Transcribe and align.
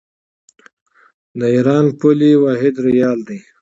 د 1.39 1.41
ایران 1.55 1.85
پولي 1.99 2.31
واحد 2.43 2.75
ریال 2.87 3.19
دی. 3.27 3.39